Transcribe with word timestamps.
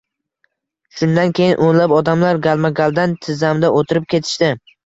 Shundan 1.01 1.35
keyin 1.41 1.61
o`nlab 1.67 1.95
odamlar 1.99 2.41
galma-galdan 2.49 3.17
tizzamda 3.27 3.73
o`tirib 3.83 4.13
ketishdi 4.17 4.55